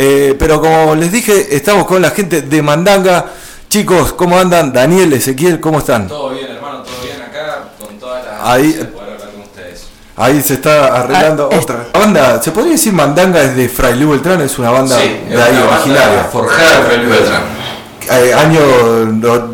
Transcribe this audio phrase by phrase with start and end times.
[0.00, 3.24] Eh, pero como les dije, estamos con la gente de Mandanga.
[3.68, 4.72] Chicos, ¿cómo andan?
[4.72, 6.06] Daniel, Ezequiel, ¿cómo están?
[6.06, 9.86] Todo bien, hermano, todo bien acá, con todas las Ahí- de poder hablar con ustedes.
[10.16, 11.86] Ahí se está arreglando Ah, otra.
[11.92, 14.40] La banda, ¿se podría decir Mandanga es de Fray Luis Beltrán?
[14.40, 16.24] Es una banda Sí, es de ahí una banda originaria.
[16.30, 17.42] Forjada de Fray Luis Beltrán.
[18.10, 18.60] Eh, año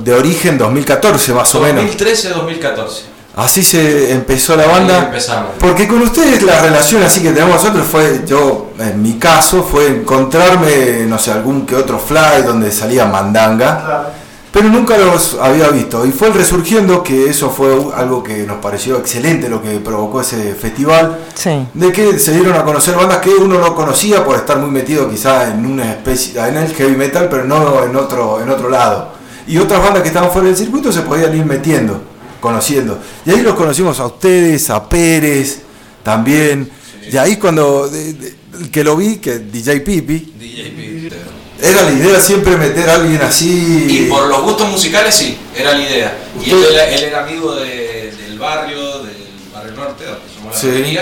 [0.05, 1.85] de origen 2014 más o menos.
[1.87, 3.14] 2013-2014.
[3.37, 4.99] Así se empezó la Ahí banda.
[5.07, 5.51] empezamos.
[5.59, 9.89] Porque con ustedes la relación así que tenemos nosotros fue, yo en mi caso, fue
[9.89, 14.13] encontrarme, no sé, algún que otro fly donde salía mandanga,
[14.53, 16.07] pero nunca los había visto.
[16.07, 20.21] Y fue el Resurgiendo que eso fue algo que nos pareció excelente lo que provocó
[20.21, 21.67] ese festival, Sí.
[21.75, 25.11] de que se dieron a conocer bandas que uno no conocía por estar muy metido
[25.11, 29.09] quizá en una especie, en el heavy metal, pero no en otro, en otro lado.
[29.49, 32.01] Y otras bandas que estaban fuera del circuito se podían ir metiendo,
[32.45, 32.99] conociendo.
[33.25, 35.61] Y ahí los conocimos a ustedes, a Pérez
[36.03, 36.71] también.
[37.11, 38.35] Y ahí cuando de-
[38.71, 41.11] que lo vi, que DJ Pipi, DJ
[41.63, 43.87] era la idea siempre meter a alguien así.
[43.89, 46.19] Y por los gustos musicales sí, era la idea.
[46.45, 49.17] Y él, era- él era amigo de- del barrio, del
[49.53, 50.99] barrio norte, donde somos la Sí.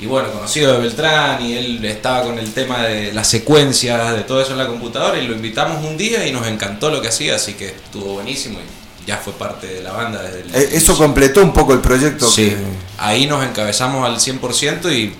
[0.00, 4.22] Y bueno, conocido de Beltrán y él estaba con el tema de las secuencias, de
[4.22, 7.08] todo eso en la computadora y lo invitamos un día y nos encantó lo que
[7.08, 10.68] hacía, así que estuvo buenísimo y ya fue parte de la banda desde el Eh,
[10.72, 12.26] Eso completó un poco el proyecto.
[12.28, 12.56] Sí, que-
[12.98, 15.14] ahí nos encabezamos al 100% y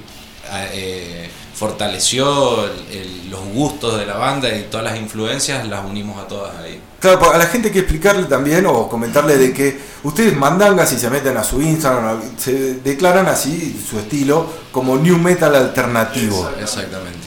[0.72, 6.22] eh, fortaleció el- el- los gustos de la banda y todas las influencias las unimos
[6.22, 6.80] a todas ahí.
[7.00, 10.98] Claro, a la gente hay que explicarle también o comentarle de que ustedes mandangas y
[10.98, 16.48] se meten a su Instagram, se declaran así su estilo como new metal alternativo.
[16.60, 17.18] Exactamente.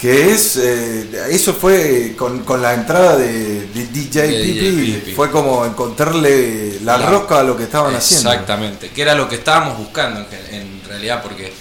[0.00, 5.66] Que es, eh, eso fue con, con la entrada de, de DJ Pipi, fue como
[5.66, 8.30] encontrarle la, La- rosca a lo que estaban haciendo.
[8.30, 11.52] Exactamente, que era lo que estábamos buscando en, realidad, porque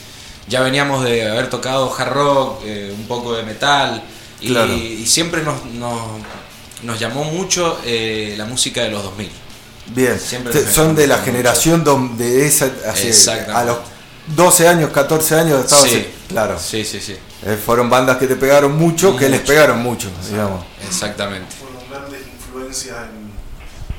[0.48, 4.02] ya veníamos de haber tocado hard rock, eh, un poco de metal,
[4.40, 4.74] y, Claro.
[4.74, 6.00] y siempre nos, nos,
[6.84, 9.30] nos llamó mucho eh, la música de los 2000.
[9.88, 11.84] Bien, Siempre son de la generación
[12.18, 12.68] de esa,
[13.04, 13.52] Exactamente.
[13.52, 13.78] a los
[14.36, 15.90] 12 años, 14 años estaba Sí.
[15.90, 16.60] así, claro.
[16.60, 20.64] Sí, sí, sí, Eh, fueron bandas que te pegaron mucho, que les pegaron mucho, digamos.
[20.88, 21.48] exactamente.
[21.60, 22.98] fueron grandes influencias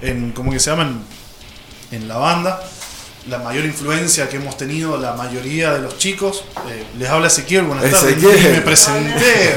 [0.03, 1.03] en, en ¿cómo que se llaman?
[1.91, 2.63] En la banda.
[3.29, 6.43] La mayor influencia que hemos tenido la mayoría de los chicos.
[6.71, 8.17] eh, les habla Ezequiel, buenas tardes.
[8.17, 8.47] Ezequiel.
[8.47, 9.55] Y me presenté.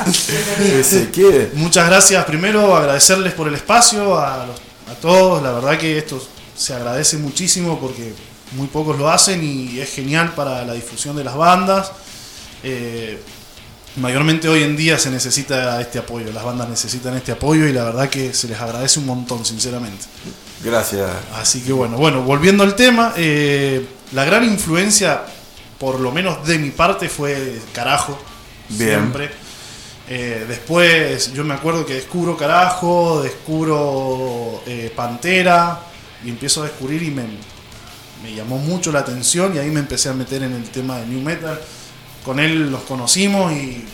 [0.80, 1.50] Ezequiel.
[1.54, 2.24] Muchas gracias.
[2.24, 4.60] Primero agradecerles por el espacio, a, los-
[4.90, 5.42] a todos.
[5.42, 6.22] La verdad que esto
[6.56, 8.14] se agradece muchísimo porque
[8.52, 11.92] muy pocos lo hacen y es genial para la difusión de las bandas.
[12.62, 13.20] Eh,
[13.96, 17.84] mayormente hoy en día se necesita este apoyo, las bandas necesitan este apoyo y la
[17.84, 20.04] verdad que se les agradece un montón, sinceramente.
[20.62, 21.10] Gracias.
[21.34, 25.22] Así que bueno, bueno, volviendo al tema, eh, la gran influencia,
[25.78, 28.18] por lo menos de mi parte, fue Carajo,
[28.68, 28.90] Bien.
[28.90, 29.30] siempre.
[30.08, 34.62] Eh, después yo me acuerdo que descubro Carajo, descubro
[34.94, 35.80] Pantera
[36.24, 37.24] y empiezo a descubrir y me,
[38.22, 41.06] me llamó mucho la atención y ahí me empecé a meter en el tema de
[41.06, 41.60] New Metal.
[42.24, 43.84] Con él los conocimos y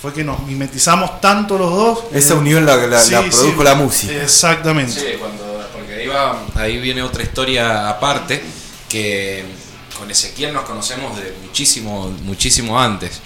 [0.00, 1.98] fue que nos mimetizamos tanto los dos.
[2.12, 4.12] Esa Eh, unión la, la- sí, la sí, produjo la música.
[4.22, 4.92] Exactamente.
[4.92, 8.42] Sí, cuando, porque ahí, va, ahí viene otra historia aparte,
[8.88, 9.44] que
[9.98, 13.20] con Ezequiel nos conocemos de muchísimo, muchísimo antes.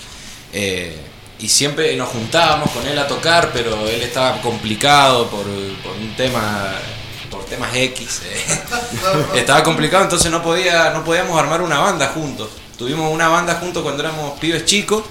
[0.52, 0.96] Eh,
[1.38, 6.14] y siempre nos juntábamos con él a tocar, pero él estaba complicado por, por un
[6.16, 6.72] tema
[7.48, 8.22] temas X.
[8.24, 8.44] eh.
[9.36, 12.48] estaba complicado, entonces no podía no podíamos armar una banda juntos.
[12.78, 15.02] Tuvimos una banda juntos cuando éramos pibes chicos.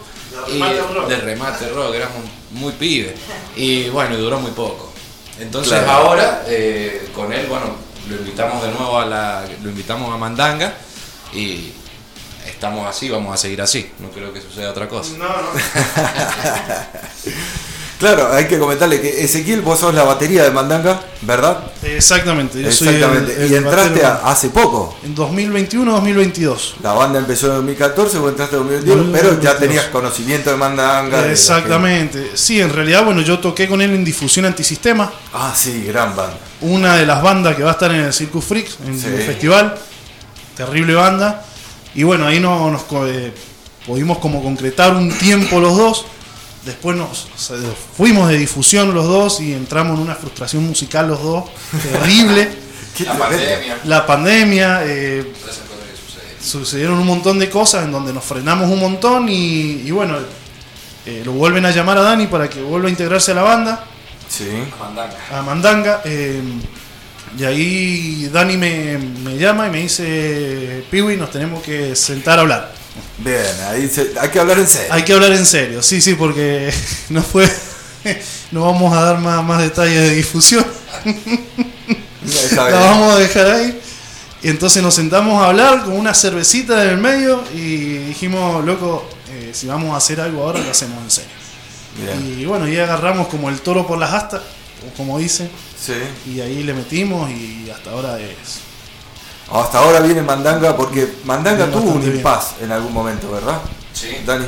[0.48, 1.08] De y- remate rock.
[1.08, 2.18] de remate rock, éramos
[2.52, 3.14] muy pibes.
[3.56, 4.92] Y bueno, y duró muy poco.
[5.40, 5.92] Entonces Claro.
[5.92, 7.66] ahora eh, con él, bueno,
[8.10, 10.74] lo invitamos de nuevo a la, lo invitamos a Mandanga
[11.34, 11.72] y
[12.46, 13.90] estamos así, vamos a seguir así.
[14.00, 15.18] No creo que suceda otra cosa.
[15.18, 15.50] No, no.
[18.00, 21.60] Claro, hay que comentarle que Ezequiel, vos sos la batería de Mandanga, ¿verdad?
[21.82, 23.46] Exactamente, yo soy el- Exactamente.
[23.46, 24.98] el y entraste a- hace poco.
[25.04, 26.76] en 2021-2022.
[26.84, 29.60] La banda empezó en 2014, vos entraste en 2021, pero ya 2022.
[29.60, 31.22] tenías conocimiento de Mandanga.
[31.22, 32.32] de Exactamente.
[32.36, 36.38] Sí, en realidad, bueno, yo toqué con él en Difusión Antisistema, Ah, sí, gran banda.
[36.62, 39.08] una de las bandas que va a estar en el Circus Freaks, en Sí.
[39.08, 39.78] el festival.
[40.58, 41.46] Terrible banda.
[41.94, 43.34] Y bueno, ahí no, nos eh,
[43.86, 46.06] pudimos como concretar un tiempo los dos.
[46.66, 47.58] Después nos o sea,
[47.96, 51.46] fuimos de difusión los dos y entramos en una frustración musical los dos.
[51.84, 52.50] Terrible.
[52.98, 55.32] ¿Qué La pandemia, La pandemia, eh,
[56.42, 60.18] sucedieron un montón de cosas en donde nos frenamos un montón y, y bueno,
[61.06, 63.86] eh, lo vuelven a llamar a Dani para que vuelva a integrarse a la banda,
[64.28, 64.48] Sí.
[64.80, 65.18] Mandanga.
[65.32, 66.02] a Mandanga.
[66.06, 66.42] eh,
[67.38, 72.42] y ahí Dani me, me llama y me dice, Piwi, nos tenemos que sentar a
[72.44, 72.74] hablar.
[73.18, 74.88] Bien, ahí se- hay que hablar en serio.
[74.94, 76.74] Hay que hablar en serio, sí, sí, porque
[77.10, 77.50] no fue.
[78.52, 80.64] No vamos a dar más, más detalles de difusión.
[82.56, 83.80] La vamos a dejar ahí.
[84.44, 89.10] Y entonces nos sentamos a hablar con una cervecita en el medio y dijimos, loco,
[89.32, 91.32] eh, si vamos a hacer algo ahora, lo hacemos en serio.
[91.98, 92.40] Bien.
[92.42, 94.42] Y bueno, ya agarramos como el toro por las astas,
[94.88, 95.50] o como dicen,
[95.84, 95.94] Sí.
[96.32, 98.60] y ahí le metimos y hasta ahora es.
[99.52, 103.62] Hasta ahora viene Mandanga porque Mandanga tuvo un impas en algún momento, ¿verdad?
[103.94, 104.18] Sí.
[104.26, 104.46] Dani.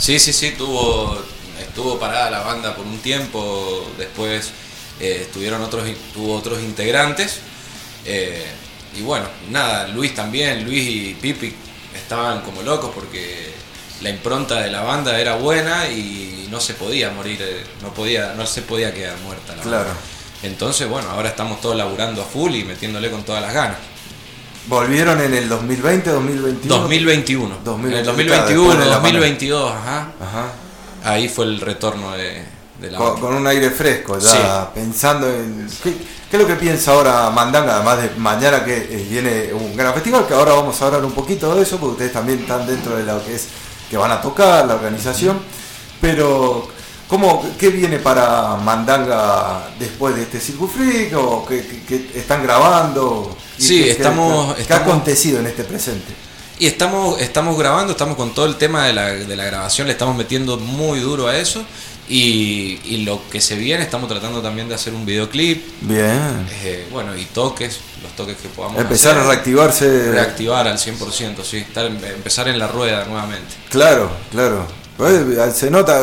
[0.00, 1.16] Sí, sí, sí, tuvo,
[1.60, 4.50] estuvo parada la banda por un tiempo, después
[4.98, 7.38] eh, estuvieron otros, tuvo otros integrantes.
[8.04, 8.44] eh,
[8.96, 11.52] y bueno, nada, Luis también, Luis y Pipi
[11.96, 13.52] estaban como locos porque
[14.02, 18.34] la impronta de la banda era buena y no se podía morir, eh, no, podía,
[18.36, 19.84] no se podía quedar muerta la Claro.
[19.86, 20.00] banda.
[20.44, 23.78] Entonces, bueno, ahora estamos todos laburando a full y metiéndole con todas las ganas.
[24.66, 26.78] Volvieron en el 2020, 2021.
[26.80, 27.58] 2021.
[27.64, 30.08] 2021, En el después 2021, de la 2022, ajá.
[30.20, 30.46] Ajá.
[31.04, 32.42] Ahí fue el retorno de,
[32.80, 34.38] de la Con, un aire fresco, ya Sí.
[34.74, 35.68] pensando en.
[35.82, 35.92] ¿qué,
[36.30, 37.76] qué es lo que piensa ahora Mandanga?
[37.76, 41.12] Además de mañana que eh, viene un gran festival, que ahora vamos a hablar un
[41.12, 43.48] poquito de eso, porque ustedes también están dentro de lo que es
[43.90, 45.38] que van a tocar, la organización.
[46.00, 46.68] Pero,
[47.08, 51.16] ¿cómo, ¿qué viene para Mandanga después de este Circuit Freak?
[51.16, 53.36] ¿O qué, qué- qué están grabando?
[53.58, 56.12] ¿Y Sí, qué- estamos- ¿Qué, estamos- ha acontecido en este presente?
[56.58, 59.92] Y estamos, estamos grabando, estamos con todo el tema de la, de la grabación, le
[59.92, 61.64] estamos metiendo muy duro a eso.
[62.06, 65.64] Y, y lo que se viene, estamos tratando también de hacer un videoclip.
[65.80, 66.46] Bien.
[66.62, 70.12] eh, bueno, y toques, los toques que podamos Empezar a reactivarse.
[70.12, 71.56] Reactivar al 100%, sí.
[71.56, 73.54] Estar, empezar en la rueda nuevamente.
[73.70, 74.66] Claro, claro.
[74.96, 76.02] Pues, Se nota,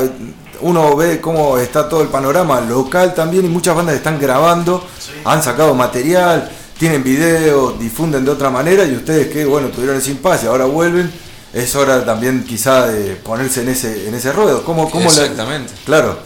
[0.62, 4.86] uno ve cómo está todo el panorama local también y muchas bandas están grabando,
[5.26, 10.12] han sacado material, tienen video, difunden de otra manera y ustedes que, bueno, tuvieron ese
[10.12, 11.12] impasse, ahora vuelven,
[11.54, 14.64] es hora también quizá de ponerse en ese, en ese ruedo.
[14.64, 15.74] ¿Cómo, cómo Exactamente.
[15.86, 16.18] claro,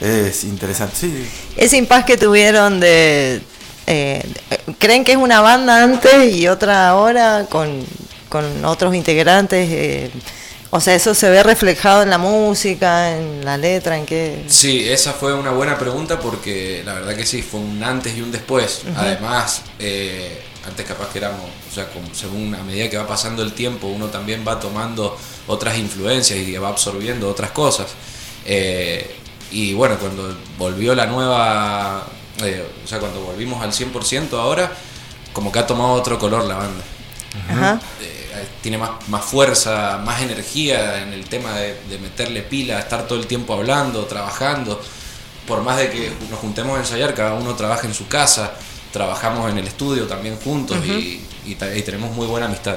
[0.00, 0.94] es interesante.
[0.98, 3.40] Sí, Ese impas que tuvieron de...
[3.86, 4.22] eh,
[4.78, 7.84] ¿Creen que es una banda antes y otra ahora con,
[8.28, 9.68] con otros integrantes?
[9.70, 10.10] eh,
[10.74, 14.42] o sea, ¿eso se ve reflejado en la música, en la letra, en qué...?
[14.48, 18.22] Sí, esa fue una buena pregunta porque la verdad que sí, fue un antes y
[18.22, 18.80] un después.
[18.96, 23.42] Además, eh, antes capaz que éramos, o sea, como según a medida que va pasando
[23.42, 25.14] el tiempo, uno también va tomando
[25.46, 27.88] otras influencias y va absorbiendo otras cosas.
[28.46, 29.14] Eh,
[29.50, 32.06] y bueno, cuando volvió la nueva,
[32.42, 34.72] eh, o sea, cuando volvimos al 100% ahora,
[35.34, 36.82] como que ha tomado otro color la banda
[37.50, 37.80] Ajá.
[38.62, 43.18] Tiene más, más fuerza, más energía en el tema de, de meterle pila, estar todo
[43.18, 44.80] el tiempo hablando, trabajando.
[45.46, 48.52] Por más de que nos juntemos a ensayar, cada uno trabaja en su casa,
[48.92, 52.76] trabajamos en el estudio también juntos y, y tenemos muy buena amistad.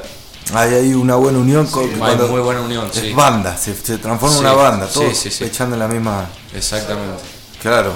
[0.53, 1.67] hay ahí una buena unión.
[1.67, 3.13] con, Hay cuando muy buena unión, es sí.
[3.13, 5.43] banda, se, se transforma en Sí, una banda, todos sí, sí.
[5.43, 6.27] echando en la misma...
[6.55, 7.21] Exactamente.
[7.61, 7.93] Claro.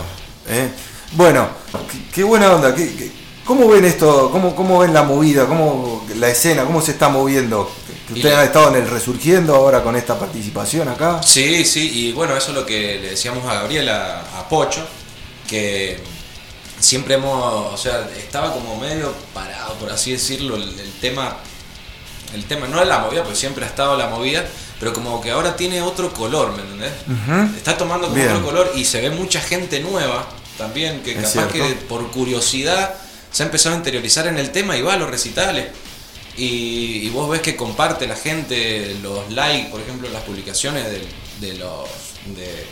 [0.47, 0.69] ¿eh?
[1.13, 1.47] Bueno,
[1.91, 2.73] qué, qué buena onda.
[2.75, 3.11] qué- qué-
[3.49, 4.29] ¿Cómo ven esto?
[4.31, 5.47] ¿Cómo, ¿Cómo ven la movida?
[5.47, 6.65] ¿Cómo la escena?
[6.65, 7.67] ¿Cómo se está moviendo?
[8.13, 11.23] Ustedes han estado en el resurgiendo ahora con esta participación acá.
[11.23, 14.85] Sí, sí, y bueno, eso es lo que le decíamos a Gabriela, a Pocho,
[15.47, 15.97] que
[16.79, 21.37] siempre hemos, o sea, estaba como medio parado, por así decirlo, el, el tema,
[22.35, 24.45] el tema, no es la movida, porque siempre ha estado la movida,
[24.79, 26.91] pero como que ahora tiene otro color, ¿me entendés?
[27.57, 28.29] Está tomando como Bien.
[28.29, 32.93] otro color y se ve mucha gente nueva también, que capaz que por curiosidad
[33.31, 35.67] se ha empezado a interiorizar en el tema y va a los recitales.
[36.37, 41.05] Y, y vos ves que comparte la gente los likes, por ejemplo, las publicaciones del,
[41.41, 41.87] de los,
[42.35, 42.65] de-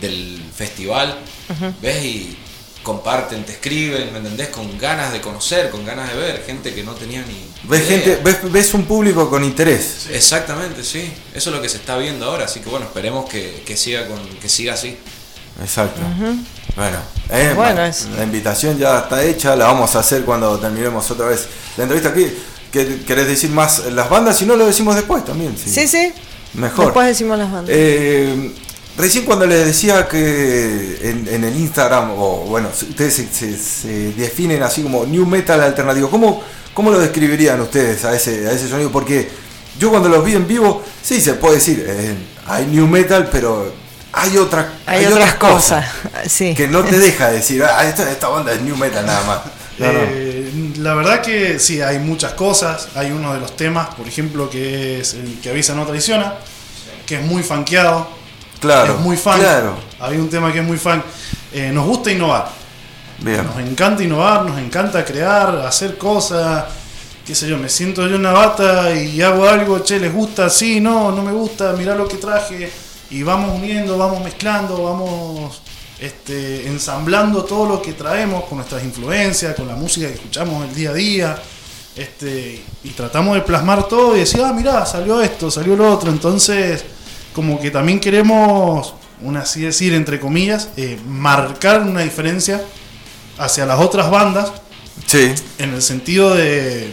[0.00, 1.18] del festival,
[1.82, 2.38] ves y
[2.82, 4.48] comparten, te escriben, ¿me entendés?
[4.48, 7.36] Con ganas de conocer, con ganas de ver, gente que no tenía ni...
[7.64, 7.90] ¿Ves, idea.
[8.00, 10.06] gente, ves, ves un público con interés.
[10.10, 11.12] Exactamente, sí.
[11.34, 14.06] Eso es lo que se está viendo ahora, así que bueno, esperemos que, que siga
[14.06, 14.96] con que siga así.
[15.60, 16.00] Exacto.
[16.80, 16.96] Bueno,
[17.30, 19.54] eh, Bueno, ma- es- la invitación ya está hecha.
[19.54, 21.46] La vamos a hacer cuando terminemos otra vez
[21.76, 22.26] la entrevista aquí.
[22.72, 24.38] ¿Qué- ¿Querés decir más las bandas?
[24.38, 25.54] Si no, lo decimos después también.
[25.62, 25.68] sí.
[25.70, 26.12] Sí, sí.
[26.54, 26.86] Mejor.
[26.86, 27.68] Después decimos las bandas.
[27.76, 28.52] Eh,
[28.96, 34.12] recién cuando les decía que en, en el Instagram, o bueno, ustedes se, se- se
[34.12, 38.68] definen así como New Metal alternativo, ¿cómo, cómo lo describirían ustedes a ese, a ese
[38.68, 38.90] sonido?
[38.90, 39.28] Porque
[39.78, 42.14] yo cuando los vi en vivo, sí, se puede decir, eh,
[42.46, 43.72] hay New Metal, pero
[44.12, 45.86] hay, otra, Hay, otras cosas.
[46.26, 46.54] Sí.
[46.54, 49.38] que no te deja decir, ah, esta, esta banda es New Metal nada más.
[49.78, 50.00] No, no.
[50.02, 52.88] Eh, la verdad que sí, hay muchas cosas.
[52.94, 56.34] Hay uno de los temas, por ejemplo, que es el que avisa no traiciona,
[57.06, 58.08] que es muy funkeado,
[58.60, 59.40] Claro, es muy fan.
[59.40, 59.74] claro.
[60.00, 61.02] Hay un tema que es muy fan.
[61.52, 62.50] Eh, nos gusta innovar.
[63.20, 63.42] Bien.
[63.44, 66.64] Nos encanta innovar, nos encanta crear, hacer cosas.
[67.26, 70.50] qué sé yo, me siento yo en una bata y hago algo, che, les gusta,
[70.50, 72.70] sí, no, no me gusta, mirá lo que traje,
[73.10, 75.62] y vamos uniendo, vamos mezclando, vamos
[76.00, 80.74] este, ensamblando todo lo que traemos con nuestras influencias, con la música que escuchamos el
[80.74, 81.42] día a día,
[81.96, 86.10] este, y tratamos de plasmar todo y decir, ah, mirá, salió esto, salió lo otro,
[86.10, 86.84] entonces
[87.34, 92.62] como que también queremos, un así decir, entre comillas, eh, marcar una diferencia
[93.38, 94.52] hacia las otras bandas
[95.06, 96.92] Sí, en el sentido de,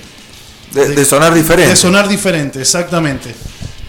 [0.72, 1.70] de, de sonar diferente.
[1.70, 3.34] de sonar diferente, exactamente.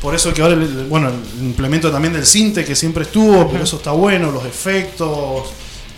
[0.01, 3.65] Por eso que ahora, el- bueno, el implemento también del cinte que siempre estuvo, pero
[3.65, 5.49] eso está bueno, los efectos,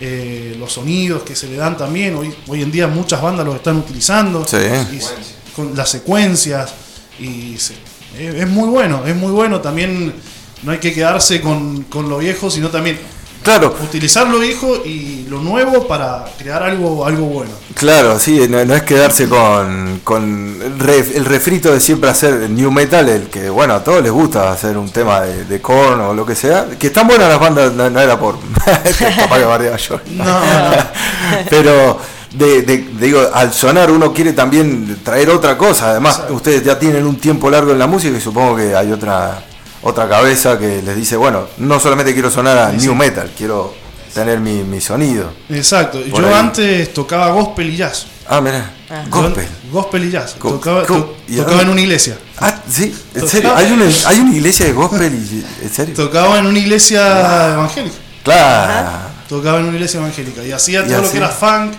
[0.00, 2.14] eh, los sonidos que se le dan también.
[2.16, 4.46] Hoy, hoy en día muchas bandas los están utilizando.
[4.46, 4.56] Sí.
[4.56, 5.14] Y se-
[5.54, 6.70] con las secuencias.
[7.18, 7.74] Y se-
[8.18, 9.60] es, es muy bueno, es muy bueno.
[9.60, 10.14] También
[10.62, 12.98] no hay que quedarse con, con lo viejo, sino también
[13.42, 17.50] Claro, utilizar lo viejo y lo nuevo para crear algo, algo bueno.
[17.74, 22.50] claro, sí, no, no es quedarse con, con el, ref- el refrito de siempre hacer
[22.50, 26.00] new metal, el que, bueno, a todos les gusta hacer un tema de, de corn
[26.02, 29.44] o lo que sea, que están buenas las bandas, no, no era por capaz que
[29.46, 30.00] bardeaba yo.
[30.16, 30.76] No, no.
[31.48, 31.98] Pero
[32.34, 35.90] de, de- digo, al sonar uno quiere también traer otra cosa.
[35.92, 39.44] Además, ustedes ya tienen un tiempo largo en la música y supongo que hay otra
[39.82, 42.98] otra cabeza que les dice, bueno, no solamente quiero sonar a Sí, new sí.
[42.98, 43.74] metal, quiero
[44.14, 45.32] tener mi, mi sonido.
[45.48, 46.00] Exacto.
[46.10, 46.34] Por Yo ahí.
[46.34, 48.06] antes tocaba gospel y jazz.
[48.28, 49.04] Ah, mira, Ah.
[49.08, 49.46] gospel.
[49.72, 50.36] Gospel y jazz.
[50.38, 52.18] Go- Tocaba, go- to- ¿y a tocaba en una iglesia.
[52.38, 55.94] Ah, sí, en serio, hay una, hay una iglesia de gospel y en serio.
[55.94, 57.96] Tocaba en una iglesia evangélica.
[58.24, 58.88] Claro.
[59.28, 60.44] Tocaba en una iglesia evangélica.
[60.44, 61.72] Y hacía Y todo lo que era funk,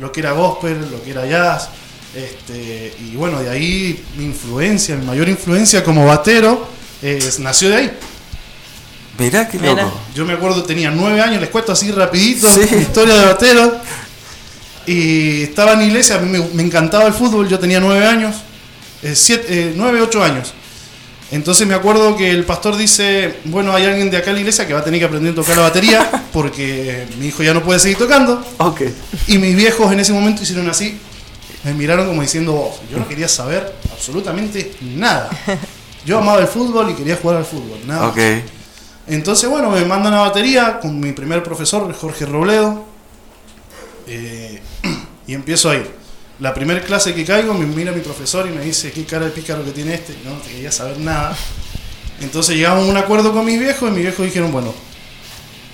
[0.00, 1.68] lo que era gospel, lo que era jazz.
[2.14, 6.66] Este, y bueno, de ahí mi influencia, mi mayor influencia como batero,
[7.02, 7.90] es- nació de ahí.
[9.18, 9.92] Mirá qué loco.
[10.14, 12.74] Yo me acuerdo, tenía nueve años, les cuento así rapidito, Sí.
[12.76, 13.80] historia de batero.
[14.86, 18.06] Y estaba en la iglesia, a mí me, me encantaba el fútbol, yo tenía nueve
[18.06, 18.36] años,
[19.02, 20.52] eh, siete, eh, nueve, ocho años.
[21.32, 24.64] Entonces me acuerdo que el pastor dice, bueno, hay alguien de acá en la iglesia
[24.64, 27.64] que va a tener que aprender a tocar la batería porque mi hijo ya no
[27.64, 28.44] puede seguir tocando.
[28.58, 28.82] Ok.
[29.26, 30.98] Y mis viejos en ese momento hicieron así,
[31.64, 32.76] me miraron como diciendo vos.
[32.92, 35.30] Yo no quería saber absolutamente nada.
[36.06, 38.10] Yo amaba el fútbol y quería jugar al fútbol, nada más.
[38.12, 38.18] Ok.
[39.08, 42.84] Entonces, bueno, me mandan a batería con mi primer profesor, Jorge Robledo,
[44.06, 44.62] eh,
[45.26, 45.90] y empiezo a ir.
[46.38, 49.32] La primera clase que caigo, me mira mi profesor y me dice, qué cara de
[49.32, 51.36] pícaro que tiene este, no te quería saber nada.
[52.20, 54.72] Entonces llegamos a un acuerdo con mis viejos y mis viejos dijeron, bueno,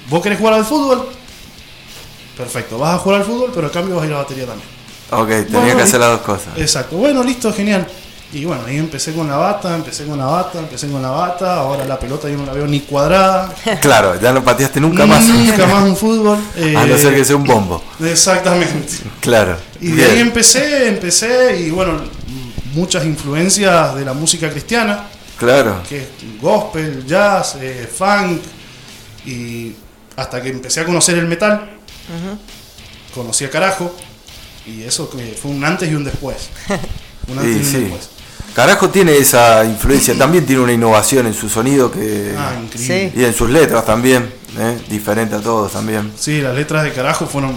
[0.09, 1.09] ¿vos querés jugar al fútbol?
[2.37, 4.47] Perfecto, vas a jugar al fútbol, pero a cambio vas a ir a la batería
[4.47, 4.69] también.
[5.11, 6.57] Ok, tenía Bueno, que hacer las dos cosas.
[6.57, 7.87] Exacto, bueno, listo, genial.
[8.35, 11.57] Y bueno, ahí empecé con la bata, empecé con la bata, empecé con la bata,
[11.57, 13.55] ahora la pelota yo no la veo ni cuadrada.
[13.83, 15.23] Claro, ya no pateaste nunca más.
[15.25, 16.39] Nunca más un fútbol.
[16.57, 17.83] eh, A no ser que sea un bombo.
[18.03, 18.95] Exactamente.
[19.21, 19.59] Claro.
[19.81, 20.11] Y de Bien.
[20.13, 22.01] ahí empecé, empecé y bueno,
[22.75, 25.05] muchas influencias de la música cristiana,
[25.37, 25.83] Claro.
[25.87, 26.09] que es
[26.41, 28.41] gospel, jazz, eh, funk,
[29.27, 29.75] y
[30.17, 31.69] hasta que empecé a conocer el metal,
[33.15, 33.95] conocí a Carajo,
[34.67, 36.49] y eso que fue un antes y un después.
[37.29, 37.79] Un antes Sí, y un sí.
[37.83, 38.09] después.
[38.55, 43.13] Carajo tiene esa influencia, también tiene una innovación en su sonido que Ah, increíble.
[43.17, 44.79] Y en sus letras también, ¿eh?
[44.91, 46.13] diferente a todos también.
[46.19, 47.55] Sí, las letras de Carajo fueron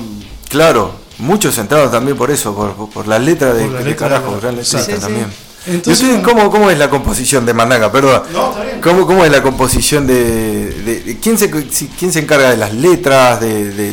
[0.50, 4.80] Claro, muchos entraron también por eso, por, por- por las letras de, Carajo, gran letrista
[4.80, 5.02] Sí, sí, sí.
[5.02, 5.26] también.
[5.68, 6.40] Entonces, ¿Y ustedes bueno.
[6.40, 7.92] cómo, cómo es la composición de Mandaca?
[7.92, 8.22] Perdón.
[8.32, 8.82] No, está bien.
[8.82, 10.24] ¿Cómo, cómo es la composición de,
[10.70, 13.42] de- de- quién, se, quién se encarga de las letras?
[13.42, 13.92] De, de-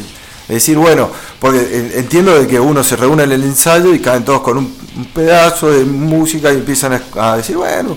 [0.48, 1.08] de decir, bueno,
[1.40, 4.76] porque entiendo de que uno se reúne en el ensayo y caen todos con un,
[4.96, 7.96] un pedazo de música y empiezan a, a decir, bueno,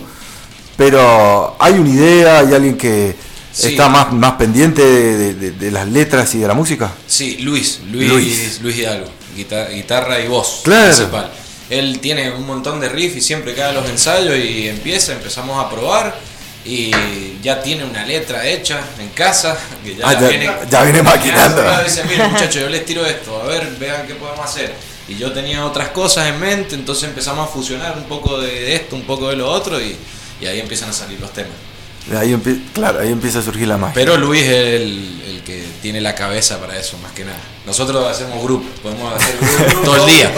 [0.77, 3.15] pero hay una idea, hay alguien que
[3.51, 3.69] Sí.
[3.69, 6.91] está más, más pendiente de, de- de las letras y de la música.
[7.07, 8.59] Sí, Luis, Luis, Luis.
[8.61, 10.87] Luis, Hidalgo, guita- guitarra y voz Claro.
[10.93, 11.31] principal.
[11.69, 15.63] Él tiene un montón de riff y siempre cae a los ensayos y empieza, empezamos
[15.65, 16.13] a probar
[16.65, 16.91] y
[17.41, 19.57] ya tiene una letra hecha en casa.
[19.85, 21.63] Que ya, Ah, ya- viene, ya viene maquinando.
[21.83, 24.73] Dice, mira muchachos, yo les tiro esto, a ver, vean qué podemos hacer.
[25.07, 28.95] Y yo tenía otras cosas en mente, entonces empezamos a fusionar un poco de esto,
[28.95, 29.95] un poco de lo otro y,
[30.41, 31.53] y ahí empiezan a salir los temas.
[32.15, 32.35] Ahí
[32.74, 33.93] claro, ahí empieza a surgir la magia.
[33.95, 37.38] Pero Luis es el, el que tiene la cabeza para eso, más que nada.
[37.65, 39.35] Nosotros hacemos grupo, podemos hacer
[39.67, 40.31] grupo todo el día.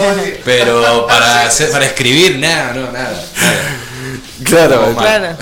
[0.44, 3.10] Pero para hacer, para escribir, nada, no, nada.
[3.10, 3.62] nada.
[4.44, 4.96] claro, mal.
[4.96, 5.36] Claro.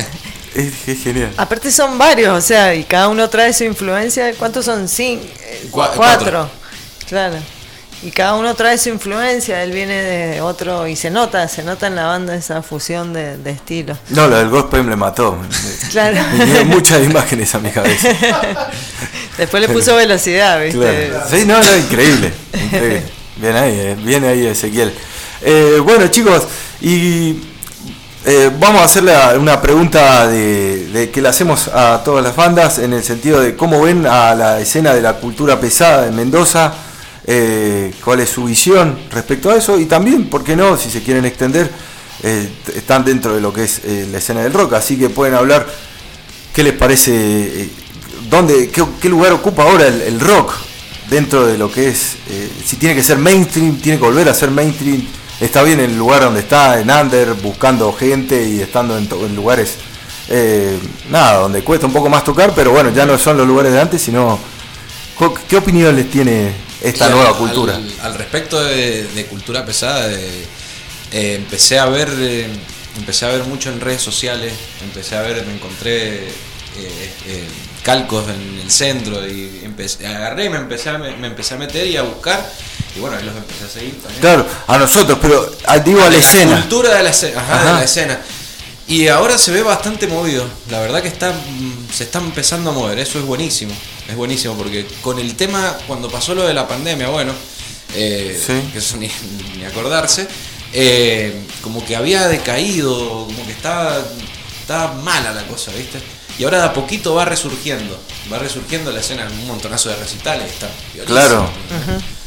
[0.54, 1.32] es, es genial.
[1.36, 4.32] Aparte son varios, o sea, y cada uno trae su influencia.
[4.34, 4.88] ¿Cuántos son?
[4.88, 5.94] Cinco, eh, Cua- cuatro.
[5.96, 6.50] cuatro.
[7.06, 7.36] Claro.
[8.02, 9.62] Y cada uno trae su influencia.
[9.62, 13.38] Él viene de otro y se nota, se nota en la banda esa fusión de,
[13.38, 13.98] de estilos.
[14.10, 15.38] No, lo del gospel me mató.
[15.90, 16.18] Claro.
[16.36, 18.08] Me muchas imágenes a mi cabeza.
[19.38, 21.08] Después le puso velocidad, ¿viste?
[21.08, 21.24] Claro.
[21.30, 22.32] Sí, no, no, increíble.
[22.52, 23.02] increíble.
[23.36, 24.92] Bien ahí, eh, bien ahí Ezequiel.
[25.42, 26.42] Eh, bueno, chicos,
[26.80, 27.40] y
[28.24, 32.78] eh, vamos a hacerle una pregunta de, de que le hacemos a todas las bandas
[32.78, 36.72] en el sentido de cómo ven a la escena de la cultura pesada en Mendoza,
[37.28, 40.76] eh, cuál es su visión respecto a eso y también, ¿por qué no?
[40.76, 41.68] Si se quieren extender,
[42.22, 45.34] eh, están dentro de lo que es eh, la escena del rock, así que pueden
[45.34, 45.66] hablar
[46.54, 47.68] qué les parece,
[48.30, 50.52] dónde, qué, lugar ocupa ahora el, rock
[51.10, 52.16] dentro de lo que es,
[52.64, 55.02] si tiene que ser mainstream, tiene que volver a ser mainstream,
[55.40, 59.74] está bien en el lugar donde está, en under, buscando gente y estando en, lugares,
[61.10, 63.80] nada, donde cuesta un poco más tocar, pero bueno, ya no son los lugares de
[63.80, 64.38] antes, sino,
[65.48, 67.78] ¿qué opinión les tiene esta Y nueva al- cultura?
[68.02, 70.44] Al, respecto de, de cultura pesada, de-
[71.12, 72.46] eh, empecé a ver eh,
[72.98, 74.52] empecé a ver mucho en redes sociales,
[74.82, 76.28] empecé a ver, me encontré
[76.78, 77.48] eh,
[77.82, 81.86] calcos en el centro y empecé, agarré, me empecé, a, me, me empecé a meter
[81.86, 82.44] y a buscar
[82.96, 84.20] y bueno, ahí los empecé a seguir también.
[84.20, 85.54] Claro, a nosotros, pero
[85.84, 86.60] digo a la escena.
[86.60, 88.18] cultura de la escena, ajá, de la escena.
[88.88, 90.48] Y ahora se ve bastante movido.
[90.70, 92.98] La verdad que está, mm, se está empezando a mover.
[92.98, 93.74] Eso es buenísimo.
[94.08, 97.32] Es buenísimo porque con el tema, cuando pasó lo de la pandemia, bueno,
[97.94, 98.52] eh, Sí.
[98.72, 99.10] que eso ni,
[99.58, 100.28] ni acordarse,
[100.72, 103.98] eh, como que había decaído, como que estaba,
[104.60, 105.98] estaba mala la cosa, ¿viste?
[106.38, 107.98] Y ahora de a poquito va resurgiendo.
[108.32, 110.52] Va resurgiendo la escena en un montonazo de recitales.
[110.52, 111.06] Está piorísimo.
[111.18, 111.50] Claro,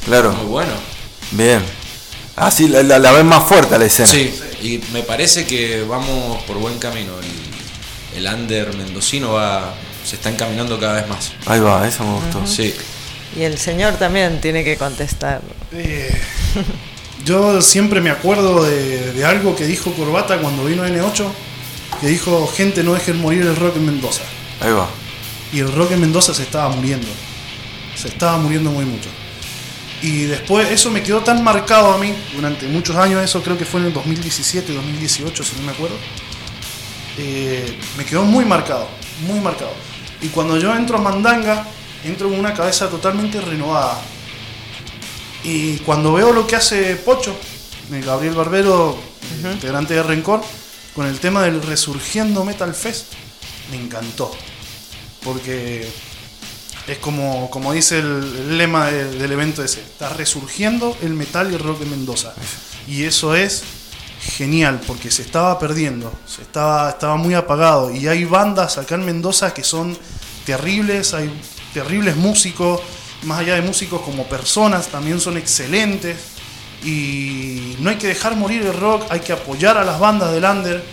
[0.05, 0.71] claro, Muy bueno.
[1.31, 1.61] bien.
[2.35, 4.07] Así la, la- la ven más fuerte a la escena.
[4.07, 4.33] Sí,
[4.63, 7.11] y me parece que vamos por buen camino.
[8.15, 9.75] El, el under mendocino va,
[10.09, 11.33] se está encaminando cada vez más.
[11.45, 12.47] Ahí va, eso me gustó.
[12.47, 12.73] Sí.
[13.37, 15.39] Y el señor también tiene que contestar.
[15.71, 16.09] Eh,
[17.25, 21.27] yo siempre me acuerdo de, de algo que dijo Corbata cuando vino N8,
[22.01, 24.23] que dijo, gente no dejen morir el rock en Mendoza.
[24.61, 24.89] Ahí va.
[25.53, 27.07] Y el rock en Mendoza se estaba muriendo.
[27.95, 29.09] Se estaba muriendo muy mucho.
[30.01, 33.65] Y después eso me quedó tan marcado a mí durante muchos años, eso creo que
[33.65, 35.97] fue en el 2017, 2018, si no me acuerdo.
[37.19, 38.87] Eh, me quedó muy marcado,
[39.27, 39.88] muy marcado.
[40.21, 41.65] Y cuando yo entro a Mandanga,
[42.03, 43.99] entro con una cabeza totalmente renovada.
[45.43, 47.35] Y cuando veo lo que hace Pocho,
[47.91, 48.97] eh, Gabriel Barbero,
[49.53, 50.41] integrante de Rencor,
[50.93, 53.13] con el tema del Resurgiendo Metal Fest,
[53.71, 54.31] me encantó.
[55.23, 55.89] Porque
[56.87, 61.51] es como, como dice el, el lema de- del evento ese, está resurgiendo el metal
[61.51, 62.33] y el rock en Mendoza.
[62.87, 63.63] Y eso es
[64.37, 67.93] genial, porque se estaba perdiendo, se estaba, estaba muy apagado.
[67.95, 69.97] Y hay bandas acá en Mendoza que son
[70.45, 71.29] terribles, hay
[71.73, 72.81] terribles músicos,
[73.23, 76.17] más allá de músicos como personas, también son excelentes.
[76.83, 80.45] Y no hay que dejar morir el rock, hay que apoyar a las bandas del
[80.45, 80.83] under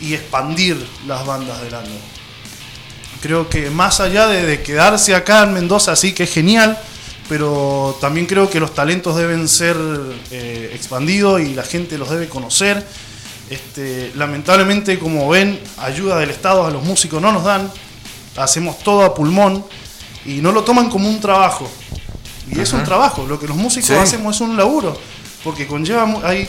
[0.00, 2.12] y expandir las bandas del under
[3.22, 6.76] creo que más allá de, quedarse acá en Mendoza, sí que es genial,
[7.28, 9.76] pero también creo que los talentos deben ser
[10.30, 12.84] eh, expandidos y la gente los debe conocer.
[13.48, 17.70] Este, lamentablemente, como ven, ayuda del Estado a los músicos no nos dan,
[18.36, 19.64] hacemos todo a pulmón
[20.24, 21.68] y no lo toman como un trabajo.
[22.50, 23.94] Y es un trabajo, lo que los músicos Sí.
[23.94, 24.98] hacemos es un laburo,
[25.44, 26.46] porque conlleva, hay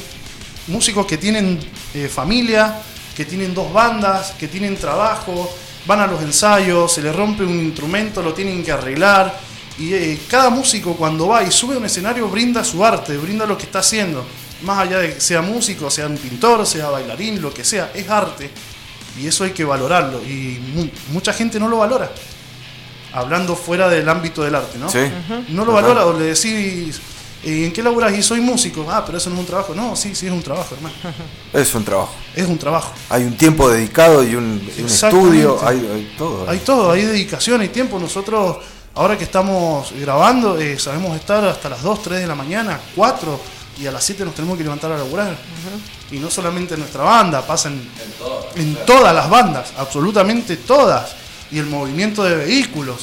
[0.68, 1.60] músicos que tienen
[1.94, 2.82] eh, familia,
[3.16, 5.50] que tienen dos bandas, que tienen trabajo,
[5.86, 9.38] van a los ensayos, se les rompe un instrumento, lo tienen que arreglar.
[9.78, 13.46] Y eh, cada músico cuando va y sube a un escenario brinda su arte, brinda
[13.46, 14.26] lo que está haciendo.
[14.64, 18.10] Más allá de que sea músico, sea un pintor, sea bailarín, lo que sea, es
[18.10, 18.50] arte.
[19.20, 20.22] Y eso hay que valorarlo.
[20.24, 22.12] Y mu- mucha gente no lo valora.
[23.14, 24.90] Hablando fuera del ámbito del arte, ¿no?
[24.90, 25.00] Sí.
[25.50, 27.00] No lo valora o le decís,
[27.44, 28.12] "Eh, ¿en qué laburas?
[28.18, 28.88] Y soy músico.
[28.90, 29.76] Ah, pero eso no es un trabajo.
[29.76, 30.96] No, sí, sí es un trabajo, hermano.
[31.54, 32.12] Es un trabajo.
[32.36, 32.92] Es un trabajo.
[33.10, 36.50] Hay un tiempo dedicado y un, estudio, hay, hay todo.
[36.50, 38.00] Hay todo, hay dedicación, hay tiempo.
[38.00, 38.58] Nosotros,
[38.96, 43.40] ahora que estamos grabando, eh, sabemos estar hasta las 2, 3 de la mañana, 4,
[43.80, 45.36] y a las 7 nos tenemos que levantar a laburar.
[46.12, 47.90] Y no solamente en nuestra banda, pasa en,
[48.56, 51.16] en todas las bandas, absolutamente todas.
[51.52, 53.02] Y el movimiento de vehículos.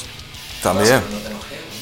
[0.63, 1.01] También.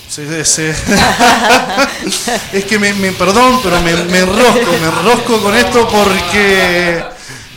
[0.10, 0.69] Se- se-
[2.54, 6.97] es que me, me- perdón, pero me, me enrosco, me enrosco con esto porque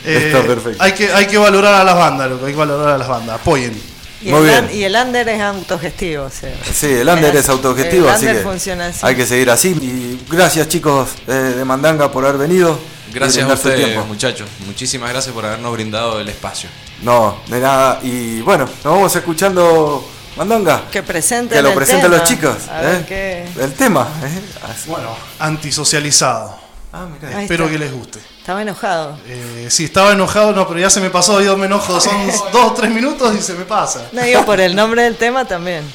[0.05, 0.83] eh, Está perfecto.
[0.83, 3.39] hay que hay que valorar a las bandas, loco, hay que valorar a las bandas,
[3.39, 3.92] apoyen.
[4.23, 4.65] Y, Muy el, bien.
[4.65, 6.23] un- y el under es autogestivo.
[6.25, 6.53] O sea.
[6.73, 8.99] Sí, el under es autogestivo, El así under que funciona así.
[9.03, 9.69] hay que seguir así.
[9.69, 12.79] Y gracias chicos eh, de Mandanga por haber venido.
[13.13, 14.05] Gracias a ustedes, tiempo.
[14.05, 14.47] muchachos.
[14.65, 16.69] Muchísimas gracias por habernos brindado el espacio.
[17.03, 17.99] No, de nada.
[18.01, 20.85] Y bueno, nos vamos escuchando Mandanga.
[20.89, 22.55] Que presenten Que lo presenten los chicos.
[22.71, 23.05] A ver ¿eh?
[23.07, 24.07] qué- El tema.
[24.23, 24.39] ¿eh?
[24.87, 26.57] Bueno, antisocializado.
[26.91, 27.07] Ah,
[27.41, 27.71] Espero está.
[27.73, 28.19] que les guste.
[28.43, 29.17] Estaba enojado.
[29.25, 32.71] Eh, sí, estaba enojado, no, pero ya se me pasó, yo me enojo, son dos
[32.71, 34.09] o tres minutos y se me pasa.
[34.11, 35.89] No digo por el nombre del tema también.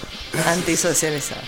[0.47, 1.43] Antisocializado.